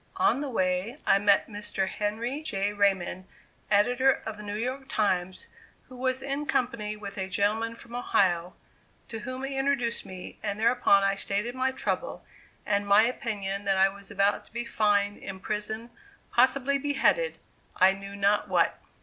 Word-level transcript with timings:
On 0.17 0.41
the 0.41 0.49
way, 0.49 0.97
I 1.05 1.19
met 1.19 1.47
Mr. 1.47 1.87
Henry 1.87 2.41
J. 2.41 2.73
Raymond, 2.73 3.27
editor 3.69 4.23
of 4.25 4.35
the 4.35 4.41
New 4.41 4.55
York 4.55 4.85
Times, 4.89 5.45
who 5.89 5.95
was 5.95 6.23
in 6.23 6.47
company 6.47 6.95
with 6.95 7.19
a 7.19 7.29
gentleman 7.29 7.75
from 7.75 7.93
Ohio, 7.95 8.55
to 9.09 9.19
whom 9.19 9.43
he 9.43 9.59
introduced 9.59 10.03
me, 10.03 10.39
and 10.41 10.59
thereupon 10.59 11.03
I 11.03 11.13
stated 11.13 11.53
my 11.53 11.69
trouble, 11.69 12.25
and 12.65 12.87
my 12.87 13.03
opinion 13.03 13.63
that 13.65 13.77
I 13.77 13.89
was 13.89 14.09
about 14.09 14.43
to 14.47 14.51
be 14.51 14.65
fined, 14.65 15.19
imprisoned, 15.19 15.91
possibly 16.33 16.79
beheaded, 16.79 17.37
I 17.77 17.93
knew 17.93 18.15
not 18.15 18.47
what. 18.47 18.81